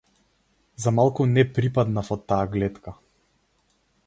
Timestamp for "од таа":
2.17-2.41